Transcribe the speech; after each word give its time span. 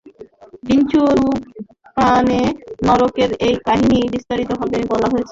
বিষ্ণু 0.63 1.03
পুরাণে 1.95 2.41
নরকের 2.85 3.31
এই 3.47 3.55
কাহিনী 3.65 3.99
বিস্তারিত 4.13 4.49
ভাবে 4.59 4.77
বলা 4.91 5.07
হয়েছে। 5.07 5.29